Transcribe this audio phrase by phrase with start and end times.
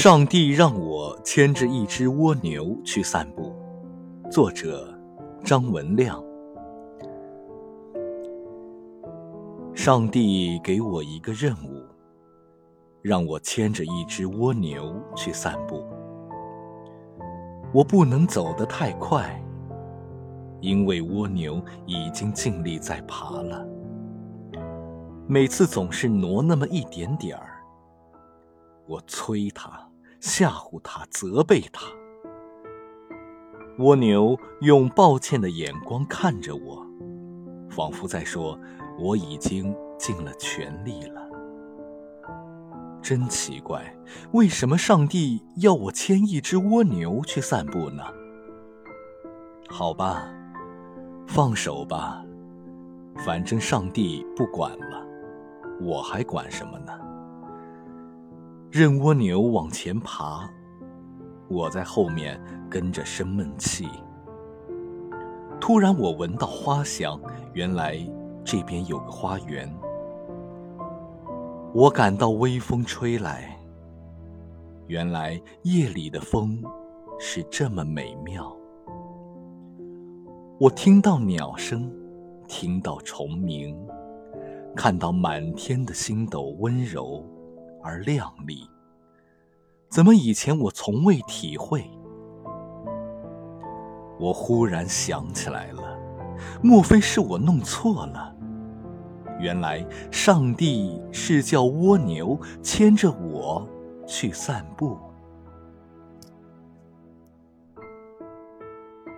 [0.00, 3.52] 上帝让我牵着一只蜗牛去散步。
[4.30, 4.96] 作者：
[5.44, 6.22] 张文亮。
[9.74, 11.82] 上帝给我一个任务，
[13.02, 15.84] 让我牵着一只蜗牛去散步。
[17.74, 19.44] 我不能走得太快，
[20.60, 23.66] 因为蜗牛已经尽力在爬了。
[25.26, 27.57] 每次总是挪那么一点点儿。
[28.88, 29.88] 我催他，
[30.18, 31.86] 吓唬他，责备他。
[33.78, 36.84] 蜗牛用抱歉的眼光看着我，
[37.68, 38.58] 仿佛在说
[38.98, 41.28] ：“我已经尽了全力了。”
[43.02, 43.94] 真奇怪，
[44.32, 48.02] 为什么上帝要我牵一只蜗牛去散步呢？
[49.68, 50.28] 好吧，
[51.26, 52.24] 放手吧，
[53.18, 55.06] 反正上帝不管了，
[55.80, 56.92] 我还管什么呢？
[58.70, 60.46] 任蜗牛往前爬，
[61.48, 62.38] 我在后面
[62.68, 63.88] 跟着生闷气。
[65.58, 67.18] 突然，我闻到花香，
[67.54, 67.98] 原来
[68.44, 69.74] 这边有个花园。
[71.72, 73.58] 我感到微风吹来，
[74.86, 76.62] 原来夜里的风
[77.18, 78.54] 是这么美妙。
[80.58, 81.90] 我听到鸟声，
[82.46, 83.74] 听到虫鸣，
[84.76, 87.24] 看到满天的星斗温柔。
[87.88, 88.68] 而亮丽，
[89.88, 91.90] 怎么以前我从未体会？
[94.20, 95.98] 我忽然想起来了，
[96.62, 98.36] 莫非是我弄错了？
[99.40, 103.66] 原来上帝是叫蜗牛牵着我
[104.06, 104.98] 去散步。